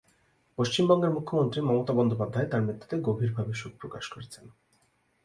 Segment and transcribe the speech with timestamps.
[0.57, 4.45] পশ্চিমবঙ্গের মুখ্যমন্ত্রী মমতা বন্দ্যোপাধ্যায় তার মৃত্যুতে গভীরভাবে শোক প্রকাশ করেছেন।